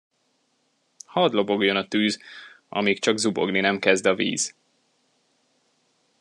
[1.05, 2.19] Hadd lobogjon a tűz,
[2.69, 4.53] amíg csak zubogni nem kezd a víz!